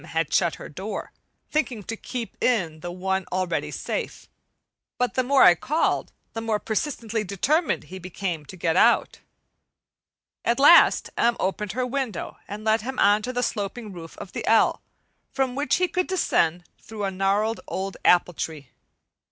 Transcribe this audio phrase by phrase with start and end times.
[0.03, 1.11] had shut her door,
[1.51, 4.27] thinking to keep in the one already safe.
[4.97, 9.19] But the more I called, the more persistently determined he became to get out.
[10.43, 11.37] At last M.
[11.39, 14.81] opened her window and let him on to the sloping roof of the "L,"
[15.29, 18.69] from which he could descend through a gnarled old apple tree.